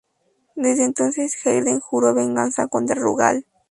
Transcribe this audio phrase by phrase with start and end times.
[0.55, 3.45] Desde entonces Heidern juró venganza contra Rugal.